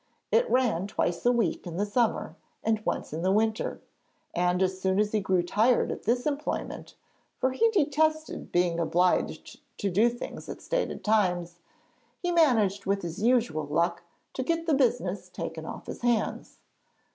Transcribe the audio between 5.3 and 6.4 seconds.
tired of this